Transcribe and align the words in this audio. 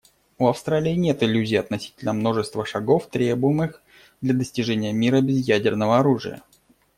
У 0.39 0.47
Австралии 0.47 0.95
нет 0.95 1.21
иллюзий 1.21 1.57
относительно 1.57 2.11
множества 2.13 2.65
шагов, 2.65 3.05
требуемых 3.05 3.83
для 4.21 4.33
достижения 4.33 4.91
мира 4.93 5.21
без 5.21 5.45
ядерного 5.47 5.99
оружия. 5.99 6.41